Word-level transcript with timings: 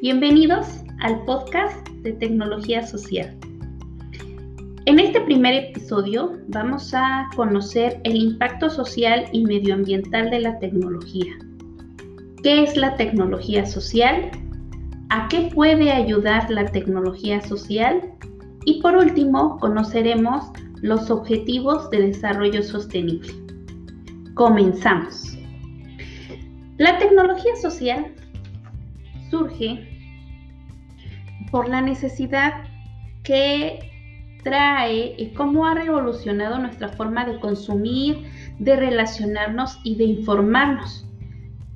Bienvenidos 0.00 0.84
al 1.00 1.24
podcast 1.24 1.88
de 2.02 2.12
Tecnología 2.12 2.86
Social. 2.86 3.36
En 4.86 5.00
este 5.00 5.20
primer 5.22 5.54
episodio 5.54 6.38
vamos 6.46 6.94
a 6.94 7.28
conocer 7.34 8.00
el 8.04 8.14
impacto 8.14 8.70
social 8.70 9.24
y 9.32 9.44
medioambiental 9.44 10.30
de 10.30 10.38
la 10.38 10.56
tecnología. 10.60 11.32
¿Qué 12.44 12.62
es 12.62 12.76
la 12.76 12.94
tecnología 12.94 13.66
social? 13.66 14.30
¿A 15.08 15.26
qué 15.26 15.50
puede 15.52 15.90
ayudar 15.90 16.48
la 16.48 16.66
tecnología 16.66 17.40
social? 17.40 18.00
Y 18.66 18.80
por 18.80 18.96
último, 18.96 19.58
conoceremos 19.58 20.44
los 20.80 21.10
objetivos 21.10 21.90
de 21.90 22.02
desarrollo 22.02 22.62
sostenible. 22.62 23.32
Comenzamos. 24.34 25.36
La 26.76 26.98
tecnología 26.98 27.56
social 27.56 28.14
surge 29.30 29.87
por 31.50 31.68
la 31.68 31.80
necesidad 31.80 32.64
que 33.22 33.80
trae 34.42 35.14
y 35.18 35.28
cómo 35.34 35.66
ha 35.66 35.74
revolucionado 35.74 36.58
nuestra 36.58 36.88
forma 36.88 37.24
de 37.24 37.38
consumir, 37.40 38.24
de 38.58 38.76
relacionarnos 38.76 39.78
y 39.84 39.96
de 39.96 40.04
informarnos. 40.04 41.06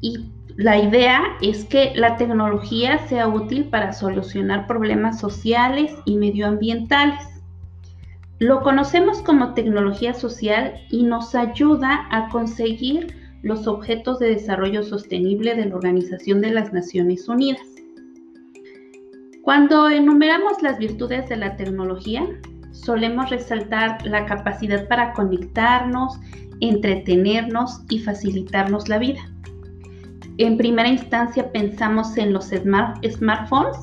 Y 0.01 0.31
la 0.57 0.79
idea 0.79 1.23
es 1.41 1.65
que 1.65 1.93
la 1.95 2.17
tecnología 2.17 2.99
sea 3.09 3.29
útil 3.29 3.65
para 3.65 3.93
solucionar 3.93 4.67
problemas 4.67 5.19
sociales 5.19 5.93
y 6.05 6.17
medioambientales. 6.17 7.21
Lo 8.39 8.63
conocemos 8.63 9.23
como 9.23 9.55
tecnología 9.55 10.15
social 10.15 10.75
y 10.91 11.05
nos 11.05 11.35
ayuda 11.35 12.07
a 12.11 12.29
conseguir 12.29 13.15
los 13.43 13.67
objetos 13.67 14.19
de 14.19 14.31
desarrollo 14.31 14.83
sostenible 14.83 15.55
de 15.55 15.67
la 15.67 15.77
Organización 15.77 16.41
de 16.41 16.51
las 16.51 16.73
Naciones 16.73 17.29
Unidas. 17.29 17.82
Cuando 19.43 19.89
enumeramos 19.89 20.63
las 20.63 20.79
virtudes 20.79 21.29
de 21.29 21.37
la 21.37 21.57
tecnología, 21.57 22.25
solemos 22.71 23.29
resaltar 23.29 24.07
la 24.07 24.25
capacidad 24.25 24.87
para 24.87 25.13
conectarnos, 25.15 26.21
entretenernos 26.61 27.81
y 27.89 27.99
facilitarnos 27.99 28.89
la 28.89 28.99
vida. 28.99 29.21
En 30.39 30.57
primera 30.57 30.89
instancia 30.89 31.51
pensamos 31.51 32.17
en 32.17 32.33
los 32.33 32.51
smartphones, 32.51 33.77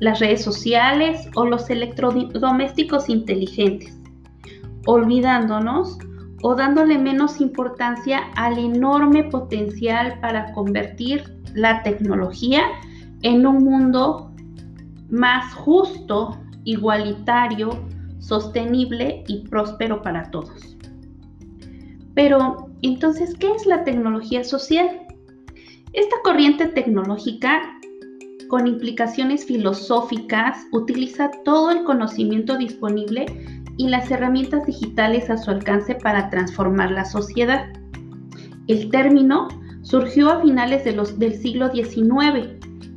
las 0.00 0.18
redes 0.18 0.42
sociales 0.42 1.28
o 1.36 1.46
los 1.46 1.70
electrodomésticos 1.70 3.08
inteligentes, 3.08 3.96
olvidándonos 4.86 5.98
o 6.42 6.56
dándole 6.56 6.98
menos 6.98 7.40
importancia 7.40 8.22
al 8.34 8.58
enorme 8.58 9.22
potencial 9.22 10.18
para 10.20 10.52
convertir 10.52 11.22
la 11.54 11.84
tecnología 11.84 12.64
en 13.22 13.46
un 13.46 13.62
mundo 13.62 14.25
más 15.08 15.54
justo, 15.54 16.36
igualitario, 16.64 17.70
sostenible 18.18 19.24
y 19.28 19.46
próspero 19.48 20.02
para 20.02 20.30
todos. 20.30 20.76
Pero, 22.14 22.70
entonces, 22.82 23.34
¿qué 23.38 23.52
es 23.52 23.66
la 23.66 23.84
tecnología 23.84 24.42
social? 24.42 25.02
Esta 25.92 26.16
corriente 26.24 26.66
tecnológica, 26.66 27.60
con 28.48 28.66
implicaciones 28.66 29.44
filosóficas, 29.44 30.58
utiliza 30.72 31.30
todo 31.44 31.70
el 31.70 31.84
conocimiento 31.84 32.56
disponible 32.56 33.26
y 33.76 33.88
las 33.88 34.10
herramientas 34.10 34.66
digitales 34.66 35.28
a 35.30 35.36
su 35.36 35.50
alcance 35.50 35.94
para 35.94 36.30
transformar 36.30 36.90
la 36.90 37.04
sociedad. 37.04 37.66
El 38.66 38.90
término 38.90 39.48
surgió 39.82 40.30
a 40.30 40.40
finales 40.40 40.84
del 40.84 41.34
siglo 41.34 41.70
XIX 41.70 42.55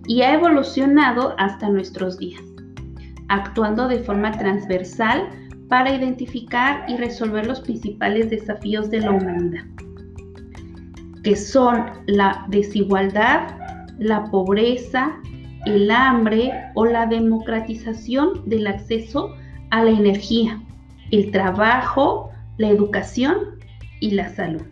y 0.09 0.23
ha 0.23 0.33
evolucionado 0.33 1.35
hasta 1.37 1.69
nuestros 1.69 2.17
días, 2.17 2.41
actuando 3.27 3.87
de 3.87 3.99
forma 3.99 4.31
transversal 4.31 5.29
para 5.67 5.95
identificar 5.95 6.83
y 6.89 6.97
resolver 6.97 7.45
los 7.45 7.61
principales 7.61 8.31
desafíos 8.31 8.89
de 8.89 9.01
la 9.01 9.11
humanidad, 9.11 9.65
que 11.23 11.35
son 11.35 11.85
la 12.07 12.43
desigualdad, 12.47 13.55
la 13.99 14.23
pobreza, 14.31 15.15
el 15.67 15.91
hambre 15.91 16.53
o 16.73 16.87
la 16.87 17.05
democratización 17.05 18.49
del 18.49 18.65
acceso 18.65 19.35
a 19.69 19.83
la 19.83 19.91
energía, 19.91 20.59
el 21.11 21.29
trabajo, 21.29 22.31
la 22.57 22.69
educación 22.69 23.59
y 23.99 24.09
la 24.09 24.27
salud. 24.29 24.63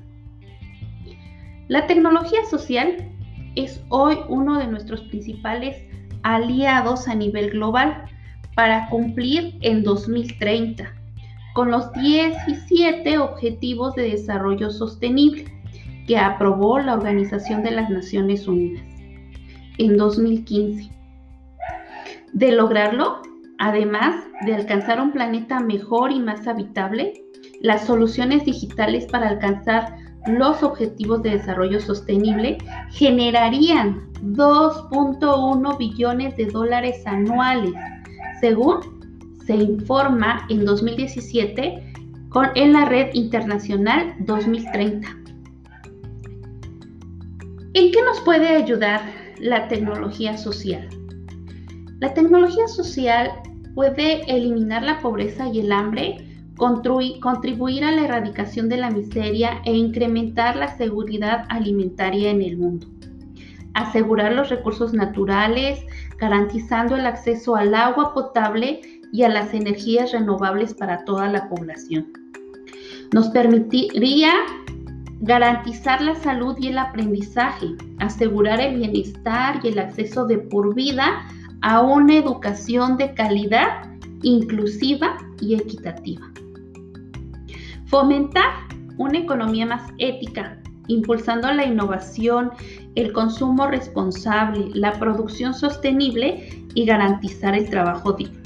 La 1.67 1.85
tecnología 1.85 2.43
social 2.49 3.13
es 3.57 3.81
hoy 3.89 4.19
uno 4.29 4.59
de 4.59 4.67
nuestros 4.67 5.01
principales 5.01 5.83
aliados 6.23 7.07
a 7.07 7.15
nivel 7.15 7.51
global 7.51 8.05
para 8.55 8.87
cumplir 8.89 9.57
en 9.61 9.83
2030 9.83 10.93
con 11.53 11.71
los 11.71 11.91
17 11.93 13.17
Objetivos 13.17 13.95
de 13.95 14.11
Desarrollo 14.11 14.69
Sostenible 14.69 15.45
que 16.07 16.17
aprobó 16.17 16.79
la 16.79 16.93
Organización 16.93 17.63
de 17.63 17.71
las 17.71 17.89
Naciones 17.89 18.47
Unidas 18.47 18.85
en 19.79 19.97
2015. 19.97 20.91
De 22.33 22.51
lograrlo, 22.51 23.21
además 23.57 24.15
de 24.45 24.53
alcanzar 24.53 25.01
un 25.01 25.11
planeta 25.11 25.59
mejor 25.59 26.11
y 26.11 26.19
más 26.19 26.47
habitable, 26.47 27.13
las 27.61 27.85
soluciones 27.85 28.45
digitales 28.45 29.07
para 29.07 29.29
alcanzar 29.29 29.95
los 30.27 30.63
objetivos 30.63 31.23
de 31.23 31.31
desarrollo 31.31 31.79
sostenible 31.79 32.57
generarían 32.89 34.11
2.1 34.21 35.77
billones 35.77 36.35
de 36.37 36.45
dólares 36.45 37.05
anuales, 37.05 37.73
según 38.41 38.97
se 39.45 39.55
informa 39.55 40.45
en 40.49 40.65
2017 40.65 41.93
con, 42.29 42.47
en 42.55 42.73
la 42.73 42.85
Red 42.85 43.13
Internacional 43.13 44.13
2030. 44.19 45.07
¿En 47.73 47.91
qué 47.91 48.01
nos 48.03 48.19
puede 48.21 48.47
ayudar 48.47 49.01
la 49.39 49.67
tecnología 49.67 50.37
social? 50.37 50.89
La 51.99 52.13
tecnología 52.13 52.67
social 52.67 53.31
puede 53.75 54.21
eliminar 54.27 54.83
la 54.83 54.99
pobreza 54.99 55.47
y 55.47 55.59
el 55.59 55.71
hambre 55.71 56.26
contribuir 56.57 57.83
a 57.83 57.91
la 57.91 58.05
erradicación 58.05 58.67
de 58.67 58.77
la 58.77 58.89
miseria 58.89 59.61
e 59.63 59.73
incrementar 59.73 60.55
la 60.55 60.75
seguridad 60.75 61.45
alimentaria 61.49 62.31
en 62.31 62.41
el 62.41 62.57
mundo. 62.57 62.87
Asegurar 63.73 64.33
los 64.33 64.49
recursos 64.49 64.93
naturales, 64.93 65.79
garantizando 66.17 66.95
el 66.95 67.05
acceso 67.05 67.55
al 67.55 67.75
agua 67.75 68.13
potable 68.13 68.81
y 69.13 69.23
a 69.23 69.29
las 69.29 69.53
energías 69.53 70.11
renovables 70.11 70.73
para 70.73 71.05
toda 71.05 71.29
la 71.29 71.47
población. 71.47 72.07
Nos 73.13 73.29
permitiría 73.29 74.31
garantizar 75.21 76.01
la 76.01 76.15
salud 76.15 76.57
y 76.59 76.67
el 76.67 76.77
aprendizaje, 76.77 77.67
asegurar 77.99 78.59
el 78.59 78.77
bienestar 78.77 79.59
y 79.63 79.69
el 79.69 79.79
acceso 79.79 80.25
de 80.25 80.39
por 80.39 80.75
vida 80.75 81.25
a 81.61 81.81
una 81.81 82.15
educación 82.15 82.97
de 82.97 83.13
calidad, 83.13 83.89
inclusiva 84.21 85.17
y 85.39 85.55
equitativa. 85.55 86.21
Fomentar 87.87 88.67
una 88.97 89.19
economía 89.19 89.65
más 89.65 89.93
ética, 89.97 90.57
impulsando 90.87 91.49
la 91.53 91.65
innovación, 91.65 92.51
el 92.95 93.13
consumo 93.13 93.67
responsable, 93.67 94.71
la 94.73 94.91
producción 94.93 95.53
sostenible 95.53 96.49
y 96.73 96.85
garantizar 96.85 97.55
el 97.55 97.69
trabajo 97.69 98.11
digno. 98.11 98.37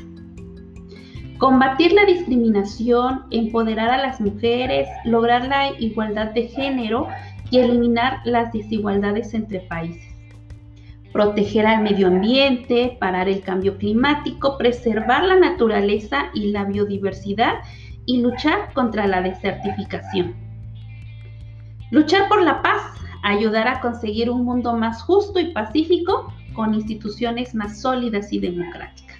Combatir 1.39 1.91
la 1.93 2.05
discriminación, 2.05 3.23
empoderar 3.31 3.89
a 3.89 3.97
las 3.97 4.21
mujeres, 4.21 4.87
lograr 5.05 5.47
la 5.47 5.71
igualdad 5.79 6.33
de 6.33 6.47
género 6.47 7.07
y 7.49 7.57
eliminar 7.57 8.19
las 8.25 8.53
desigualdades 8.53 9.33
entre 9.33 9.61
países. 9.61 10.13
Proteger 11.11 11.65
al 11.65 11.81
medio 11.81 12.07
ambiente, 12.07 12.95
parar 12.99 13.27
el 13.27 13.41
cambio 13.41 13.79
climático, 13.79 14.57
preservar 14.59 15.23
la 15.23 15.35
naturaleza 15.35 16.29
y 16.35 16.51
la 16.51 16.65
biodiversidad 16.65 17.55
y 18.05 18.21
luchar 18.21 18.73
contra 18.73 19.07
la 19.07 19.21
desertificación. 19.21 20.35
Luchar 21.91 22.27
por 22.29 22.41
la 22.41 22.61
paz, 22.61 22.81
ayudar 23.23 23.67
a 23.67 23.81
conseguir 23.81 24.29
un 24.29 24.45
mundo 24.45 24.73
más 24.73 25.03
justo 25.03 25.39
y 25.39 25.51
pacífico 25.51 26.33
con 26.53 26.73
instituciones 26.73 27.53
más 27.53 27.81
sólidas 27.81 28.31
y 28.33 28.39
democráticas. 28.39 29.17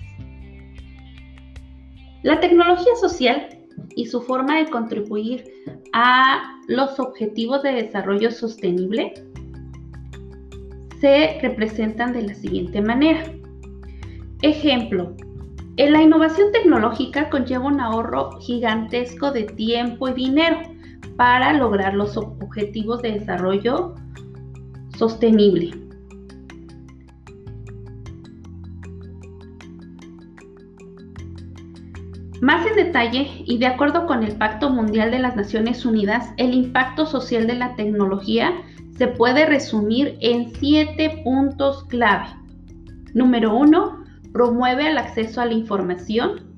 La 2.24 2.40
tecnología 2.40 2.96
social 3.00 3.58
y 3.96 4.06
su 4.06 4.22
forma 4.22 4.58
de 4.58 4.70
contribuir 4.70 5.46
a 5.94 6.60
los 6.68 7.00
objetivos 7.00 7.64
de 7.64 7.74
desarrollo 7.74 8.32
sostenible 8.32 9.14
se 11.00 11.40
representan 11.42 12.14
de 12.14 12.22
la 12.22 12.36
siguiente 12.36 12.82
manera. 12.82 13.24
Ejemplo, 14.44 15.16
eh, 15.82 15.90
la 15.90 16.04
innovación 16.04 16.52
tecnológica 16.52 17.32
conlleva 17.32 17.66
un 17.66 17.80
ahorro 17.80 18.40
gigantesco 18.40 19.32
de 19.32 19.46
tiempo 19.46 20.10
y 20.10 20.14
dinero 20.14 20.58
para 21.16 21.54
lograr 21.54 21.96
los 21.96 22.16
objetivos 22.18 23.02
de 23.02 23.14
desarrollo 23.14 23.96
sostenible. 24.96 25.72
Más 32.42 32.64
en 32.68 32.76
detalle 32.76 33.44
y 33.48 33.58
de 33.58 33.66
acuerdo 33.66 34.06
con 34.06 34.24
el 34.24 34.36
Pacto 34.36 34.70
Mundial 34.70 35.10
de 35.10 35.18
las 35.18 35.36
Naciones 35.36 35.84
Unidas, 35.84 36.30
el 36.38 36.54
impacto 36.54 37.08
social 37.08 37.48
de 37.48 37.56
la 37.56 37.76
tecnología 37.76 38.54
se 39.00 39.08
puede 39.08 39.48
resumir 39.48 40.16
en 40.22 40.54
siete 40.54 41.22
puntos 41.24 41.86
clave. 41.86 42.28
Número 43.16 43.58
uno, 43.58 44.01
promueve 44.34 44.90
el 44.90 44.98
acceso 44.98 45.42
a 45.42 45.46
la 45.46 45.54
información, 45.54 46.52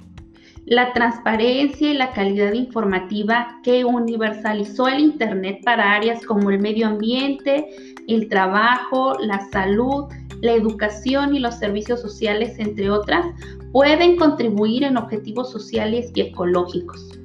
la 0.65 0.93
transparencia 0.93 1.91
y 1.91 1.93
la 1.93 2.11
calidad 2.13 2.53
informativa 2.53 3.59
que 3.63 3.83
universalizó 3.83 4.87
el 4.87 4.99
Internet 4.99 5.59
para 5.65 5.93
áreas 5.93 6.25
como 6.25 6.49
el 6.51 6.59
medio 6.59 6.87
ambiente, 6.87 7.95
el 8.07 8.29
trabajo, 8.29 9.17
la 9.19 9.47
salud, 9.51 10.05
la 10.41 10.53
educación 10.53 11.35
y 11.35 11.39
los 11.39 11.55
servicios 11.55 12.01
sociales, 12.01 12.55
entre 12.59 12.89
otras, 12.89 13.25
pueden 13.71 14.17
contribuir 14.17 14.83
en 14.83 14.97
objetivos 14.97 15.51
sociales 15.51 16.11
y 16.15 16.21
ecológicos. 16.21 17.19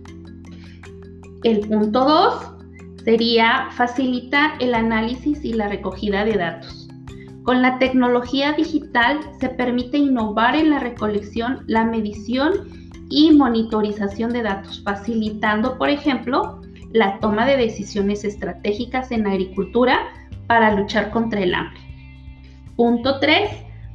El 1.45 1.61
punto 1.61 2.05
2 2.05 3.05
sería 3.05 3.69
facilitar 3.73 4.53
el 4.61 4.75
análisis 4.75 5.45
y 5.45 5.53
la 5.53 5.69
recogida 5.69 6.25
de 6.25 6.33
datos. 6.33 6.88
Con 7.49 7.63
la 7.63 7.79
tecnología 7.79 8.53
digital 8.53 9.21
se 9.41 9.49
permite 9.49 9.97
innovar 9.97 10.55
en 10.55 10.69
la 10.69 10.81
recolección, 10.81 11.65
la 11.67 11.83
medición 11.83 12.53
y 13.09 13.31
monitorización 13.31 14.35
de 14.35 14.43
datos, 14.43 14.83
facilitando, 14.85 15.79
por 15.79 15.89
ejemplo, 15.89 16.61
la 16.93 17.19
toma 17.21 17.47
de 17.47 17.57
decisiones 17.57 18.25
estratégicas 18.25 19.11
en 19.13 19.27
agricultura 19.27 19.99
para 20.47 20.75
luchar 20.75 21.11
contra 21.11 21.41
el 21.41 21.55
hambre. 21.55 21.81
Punto 22.77 23.19
3. 23.19 23.49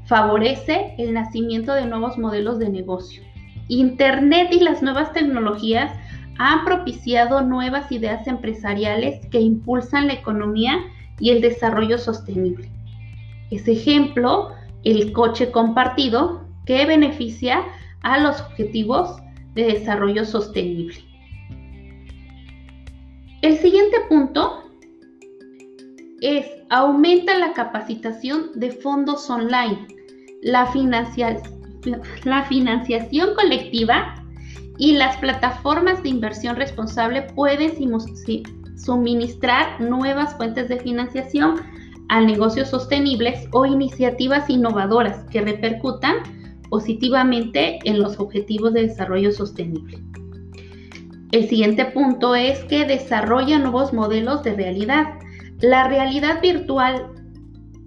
Favorece 0.07 0.95
el 0.97 1.13
nacimiento 1.13 1.75
de 1.75 1.85
nuevos 1.85 2.17
modelos 2.17 2.57
de 2.57 2.69
negocio. 2.69 3.21
Internet 3.67 4.47
y 4.51 4.61
las 4.61 4.81
nuevas 4.81 5.13
tecnologías 5.13 5.91
han 6.39 6.65
propiciado 6.65 7.41
nuevas 7.41 7.91
ideas 7.91 8.25
empresariales 8.25 9.23
que 9.27 9.41
impulsan 9.41 10.07
la 10.07 10.13
economía 10.13 10.79
y 11.19 11.29
el 11.29 11.39
desarrollo 11.39 11.99
sostenible. 11.99 12.73
Es 13.53 13.67
ejemplo 13.67 14.49
el 14.83 15.13
coche 15.13 15.51
compartido 15.51 16.43
que 16.65 16.87
beneficia 16.87 17.63
a 18.01 18.17
los 18.17 18.41
objetivos 18.41 19.15
de 19.53 19.65
desarrollo 19.65 20.25
sostenible. 20.25 20.95
El 23.43 23.57
siguiente 23.57 23.97
punto 24.09 24.63
es 26.21 26.47
aumenta 26.71 27.37
la 27.37 27.53
capacitación 27.53 28.49
de 28.55 28.71
fondos 28.71 29.29
online, 29.29 29.87
la, 30.41 30.67
la 32.23 32.43
financiación 32.45 33.35
colectiva 33.35 34.15
y 34.79 34.93
las 34.93 35.15
plataformas 35.17 36.01
de 36.01 36.09
inversión 36.09 36.55
responsable 36.55 37.21
pueden 37.35 37.73
suministrar 38.77 39.79
nuevas 39.79 40.35
fuentes 40.37 40.69
de 40.69 40.79
financiación 40.79 41.61
a 42.09 42.21
negocios 42.21 42.69
sostenibles 42.69 43.47
o 43.51 43.65
iniciativas 43.65 44.49
innovadoras 44.49 45.25
que 45.29 45.41
repercutan 45.41 46.17
positivamente 46.69 47.79
en 47.83 47.99
los 47.99 48.19
objetivos 48.19 48.73
de 48.73 48.87
desarrollo 48.87 49.31
sostenible. 49.31 49.99
El 51.31 51.47
siguiente 51.47 51.85
punto 51.85 52.35
es 52.35 52.63
que 52.65 52.85
desarrolla 52.85 53.57
nuevos 53.57 53.93
modelos 53.93 54.43
de 54.43 54.53
realidad. 54.53 55.19
La 55.61 55.87
realidad 55.87 56.41
virtual 56.41 57.07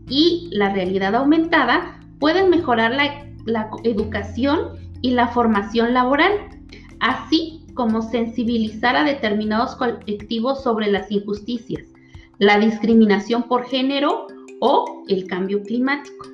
y 0.09 0.49
la 0.53 0.73
realidad 0.73 1.15
aumentada 1.15 2.01
pueden 2.19 2.51
mejorar 2.51 2.93
la, 2.93 3.27
la 3.45 3.71
educación 3.85 4.73
y 5.03 5.13
la 5.13 5.29
formación 5.29 5.95
laboral, 5.95 6.33
así 7.01 7.65
como 7.75 8.03
sensibilizar 8.03 8.97
a 8.97 9.05
determinados 9.05 9.77
colectivos 9.77 10.63
sobre 10.63 10.91
las 10.91 11.11
injusticias, 11.13 11.85
la 12.39 12.59
discriminación 12.59 13.45
por 13.45 13.65
género 13.65 14.27
o 14.61 15.05
el 15.09 15.27
cambio 15.27 15.63
climático. 15.63 16.27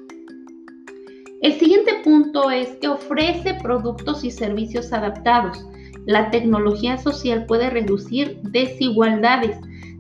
El 1.41 1.55
siguiente 1.55 2.01
punto 2.05 2.51
es 2.51 2.69
que 2.81 2.89
ofrece 2.89 3.55
productos 3.63 4.23
y 4.25 4.31
servicios 4.31 4.93
adaptados. 4.93 5.67
La 6.07 6.31
tecnología 6.31 6.99
social 6.99 7.47
puede 7.47 7.71
reducir 7.71 8.39
desigualdades 8.43 9.57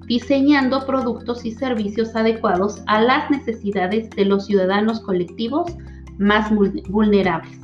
diseñando 0.06 0.84
productos 0.84 1.44
y 1.44 1.52
servicios 1.52 2.14
adecuados 2.14 2.82
a 2.87 3.00
las 3.00 3.31
necesidades 3.31 4.10
de 4.10 4.25
los 4.25 4.46
ciudadanos 4.46 5.00
colectivos 5.00 5.76
más 6.19 6.52
vulnerables. 6.88 7.58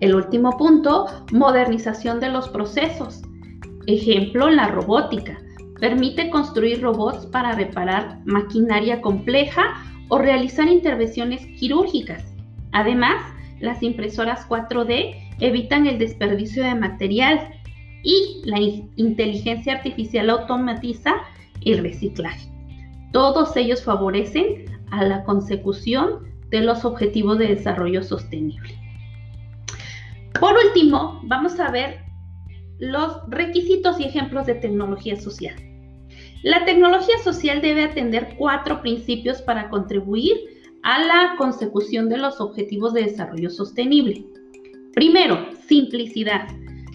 El 0.00 0.14
último 0.14 0.56
punto, 0.58 1.06
modernización 1.32 2.20
de 2.20 2.28
los 2.28 2.48
procesos. 2.48 3.22
Ejemplo, 3.86 4.50
la 4.50 4.68
robótica. 4.68 5.38
Permite 5.80 6.30
construir 6.30 6.80
robots 6.82 7.26
para 7.26 7.52
reparar 7.52 8.20
maquinaria 8.24 9.00
compleja 9.00 9.82
o 10.08 10.18
realizar 10.18 10.68
intervenciones 10.68 11.44
quirúrgicas. 11.58 12.24
Además, 12.72 13.22
las 13.60 13.82
impresoras 13.82 14.48
4D 14.48 15.16
evitan 15.40 15.86
el 15.86 15.98
desperdicio 15.98 16.62
de 16.62 16.74
material 16.74 17.50
y 18.02 18.42
la 18.44 18.60
inteligencia 18.96 19.74
artificial 19.74 20.30
automatiza 20.30 21.14
el 21.64 21.82
reciclaje. 21.82 22.48
Todos 23.12 23.56
ellos 23.56 23.82
favorecen 23.82 24.64
a 24.90 25.04
la 25.04 25.24
consecución 25.24 26.26
de 26.50 26.60
los 26.60 26.84
objetivos 26.84 27.38
de 27.38 27.48
desarrollo 27.48 28.02
sostenible. 28.02 28.78
Por 30.38 30.54
último, 30.54 31.20
vamos 31.24 31.58
a 31.58 31.70
ver 31.70 32.05
los 32.78 33.18
requisitos 33.28 33.98
y 34.00 34.04
ejemplos 34.04 34.46
de 34.46 34.54
tecnología 34.54 35.18
social. 35.20 35.56
La 36.42 36.64
tecnología 36.64 37.18
social 37.24 37.60
debe 37.60 37.84
atender 37.84 38.34
cuatro 38.38 38.80
principios 38.82 39.42
para 39.42 39.68
contribuir 39.68 40.36
a 40.82 41.00
la 41.00 41.34
consecución 41.38 42.08
de 42.08 42.18
los 42.18 42.40
objetivos 42.40 42.94
de 42.94 43.04
desarrollo 43.04 43.50
sostenible. 43.50 44.24
Primero, 44.94 45.48
simplicidad. 45.66 46.46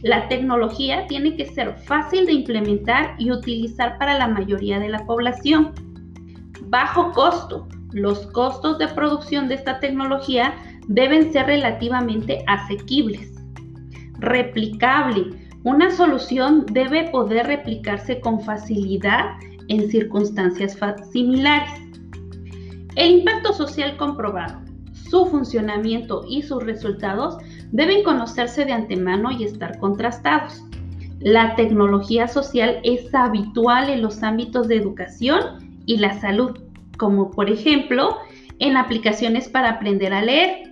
La 0.03 0.27
tecnología 0.29 1.05
tiene 1.07 1.35
que 1.35 1.45
ser 1.45 1.75
fácil 1.85 2.25
de 2.25 2.33
implementar 2.33 3.15
y 3.19 3.31
utilizar 3.31 3.97
para 3.97 4.17
la 4.17 4.27
mayoría 4.27 4.79
de 4.79 4.89
la 4.89 5.05
población. 5.05 5.73
Bajo 6.67 7.11
costo. 7.11 7.67
Los 7.91 8.27
costos 8.27 8.77
de 8.77 8.87
producción 8.87 9.49
de 9.49 9.55
esta 9.55 9.79
tecnología 9.81 10.55
deben 10.87 11.33
ser 11.33 11.47
relativamente 11.47 12.43
asequibles. 12.47 13.33
Replicable. 14.19 15.40
Una 15.63 15.91
solución 15.91 16.65
debe 16.71 17.09
poder 17.11 17.45
replicarse 17.45 18.19
con 18.19 18.41
facilidad 18.41 19.25
en 19.67 19.91
circunstancias 19.91 20.75
similares. 21.11 21.69
El 22.95 23.19
impacto 23.19 23.53
social 23.53 23.95
comprobado, 23.95 24.59
su 25.09 25.27
funcionamiento 25.27 26.23
y 26.27 26.41
sus 26.41 26.63
resultados 26.63 27.37
deben 27.71 28.03
conocerse 28.03 28.65
de 28.65 28.71
antemano 28.71 29.31
y 29.31 29.43
estar 29.43 29.77
contrastados. 29.77 30.63
La 31.19 31.55
tecnología 31.55 32.27
social 32.27 32.79
es 32.83 33.13
habitual 33.13 33.89
en 33.91 34.01
los 34.01 34.23
ámbitos 34.23 34.67
de 34.67 34.77
educación 34.77 35.79
y 35.85 35.97
la 35.97 36.19
salud, 36.19 36.57
como 36.97 37.29
por 37.29 37.51
ejemplo 37.51 38.17
en 38.57 38.77
aplicaciones 38.77 39.47
para 39.47 39.69
aprender 39.69 40.11
a 40.11 40.23
leer. 40.23 40.71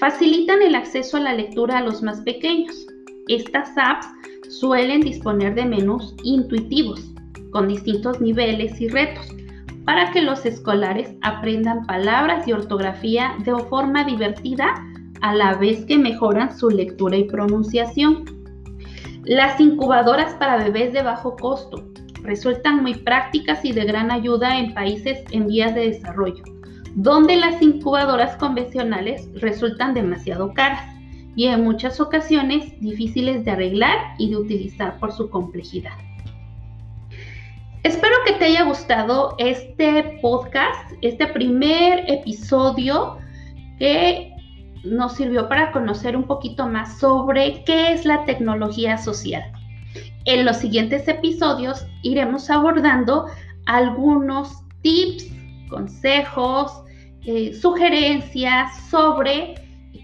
Facilitan 0.00 0.60
el 0.60 0.74
acceso 0.74 1.18
a 1.18 1.20
la 1.20 1.34
lectura 1.34 1.78
a 1.78 1.82
los 1.82 2.02
más 2.02 2.20
pequeños. 2.22 2.74
Estas 3.28 3.70
apps 3.76 4.06
suelen 4.58 5.00
disponer 5.00 5.54
de 5.54 5.64
menús 5.64 6.14
intuitivos 6.22 7.00
con 7.50 7.68
distintos 7.68 8.20
niveles 8.20 8.80
y 8.80 8.88
retos 8.88 9.26
para 9.84 10.10
que 10.12 10.22
los 10.22 10.46
escolares 10.46 11.14
aprendan 11.22 11.86
palabras 11.86 12.46
y 12.48 12.52
ortografía 12.52 13.34
de 13.44 13.54
forma 13.68 14.04
divertida 14.04 14.74
a 15.20 15.34
la 15.34 15.54
vez 15.54 15.84
que 15.84 15.98
mejoran 15.98 16.56
su 16.56 16.70
lectura 16.70 17.16
y 17.16 17.24
pronunciación. 17.24 18.24
Las 19.24 19.60
incubadoras 19.60 20.34
para 20.34 20.56
bebés 20.56 20.92
de 20.92 21.02
bajo 21.02 21.36
costo 21.36 21.84
resultan 22.22 22.82
muy 22.82 22.94
prácticas 22.94 23.64
y 23.64 23.72
de 23.72 23.84
gran 23.84 24.10
ayuda 24.10 24.58
en 24.58 24.74
países 24.74 25.22
en 25.30 25.46
vías 25.46 25.74
de 25.74 25.90
desarrollo, 25.90 26.42
donde 26.94 27.36
las 27.36 27.60
incubadoras 27.60 28.36
convencionales 28.36 29.28
resultan 29.34 29.94
demasiado 29.94 30.52
caras 30.54 30.94
y 31.36 31.46
en 31.46 31.64
muchas 31.64 32.00
ocasiones 32.00 32.78
difíciles 32.80 33.44
de 33.44 33.50
arreglar 33.50 34.14
y 34.18 34.30
de 34.30 34.36
utilizar 34.36 34.98
por 34.98 35.12
su 35.12 35.30
complejidad. 35.30 35.92
Espero 37.82 38.14
que 38.24 38.32
te 38.34 38.46
haya 38.46 38.64
gustado 38.64 39.34
este 39.38 40.18
podcast, 40.22 40.92
este 41.02 41.26
primer 41.26 42.10
episodio 42.10 43.18
que 43.78 44.32
nos 44.84 45.14
sirvió 45.14 45.48
para 45.48 45.72
conocer 45.72 46.16
un 46.16 46.24
poquito 46.24 46.66
más 46.66 46.98
sobre 46.98 47.64
qué 47.64 47.92
es 47.92 48.04
la 48.04 48.24
tecnología 48.24 48.96
social. 48.96 49.42
En 50.24 50.44
los 50.44 50.56
siguientes 50.56 51.06
episodios 51.08 51.86
iremos 52.02 52.48
abordando 52.48 53.26
algunos 53.66 54.62
tips, 54.82 55.30
consejos, 55.68 56.72
eh, 57.26 57.52
sugerencias 57.54 58.88
sobre 58.88 59.54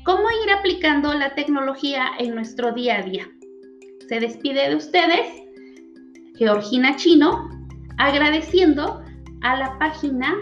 cómo 0.04 0.22
ir 0.44 0.52
aplicando 0.52 1.12
la 1.14 1.34
tecnología 1.34 2.10
en 2.18 2.34
nuestro 2.34 2.72
día 2.72 2.98
a 2.98 3.02
día. 3.02 3.28
Se 4.08 4.20
despide 4.20 4.68
de 4.68 4.76
ustedes 4.76 5.26
Georgina 6.36 6.96
Chino, 6.96 7.48
agradeciendo 7.98 9.02
a 9.42 9.56
la 9.56 9.78
página 9.78 10.36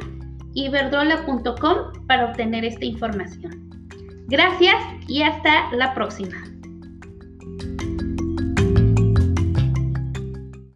iberdrola.com 0.54 2.06
para 2.06 2.26
obtener 2.26 2.64
esta 2.64 2.84
información. 2.84 3.68
Gracias 4.28 4.76
y 5.06 5.22
hasta 5.22 5.72
la 5.72 5.94
próxima. 5.94 6.36